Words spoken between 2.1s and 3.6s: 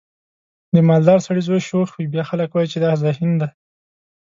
بیا خلک وایي چې دا ذهین دی.